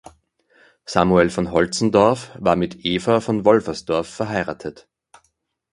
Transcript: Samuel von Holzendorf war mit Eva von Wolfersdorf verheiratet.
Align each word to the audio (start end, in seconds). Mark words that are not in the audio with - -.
Samuel 0.87 1.29
von 1.29 1.51
Holzendorf 1.51 2.31
war 2.39 2.55
mit 2.55 2.83
Eva 2.85 3.19
von 3.21 3.45
Wolfersdorf 3.45 4.07
verheiratet. 4.09 4.87